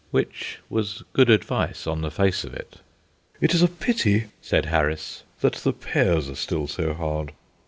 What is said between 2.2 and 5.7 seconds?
of it. "It is a pity," said Harris, "that